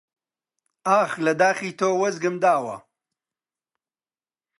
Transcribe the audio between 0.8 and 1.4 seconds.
ئاخ لە